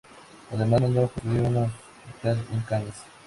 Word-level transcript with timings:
Además 0.51 0.81
mandó 0.81 1.07
construir 1.09 1.41
un 1.41 1.57
hospital 1.57 2.43
en 2.53 2.59
Cañas. 2.61 3.03